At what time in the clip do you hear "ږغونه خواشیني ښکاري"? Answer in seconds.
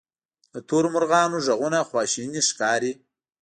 1.45-2.91